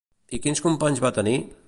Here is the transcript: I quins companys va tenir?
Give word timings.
I 0.37 0.39
quins 0.45 0.63
companys 0.69 1.03
va 1.05 1.13
tenir? 1.19 1.37